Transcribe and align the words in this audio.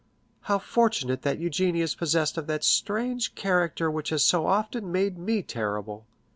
How 0.49 0.57
fortunate 0.57 1.21
that 1.21 1.39
Eugénie 1.39 1.83
is 1.83 1.93
possessed 1.93 2.35
of 2.35 2.47
that 2.47 2.63
strange 2.63 3.35
character 3.35 3.91
which 3.91 4.09
has 4.09 4.23
so 4.23 4.47
often 4.47 4.91
made 4.91 5.19
me 5.19 5.43
tremble!" 5.43 6.07